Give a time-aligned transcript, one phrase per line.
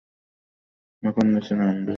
[1.03, 1.81] এখন নিচে নামাবে?